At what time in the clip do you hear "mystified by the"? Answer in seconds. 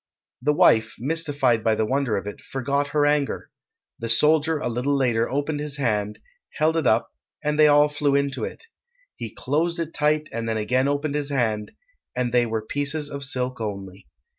0.97-1.85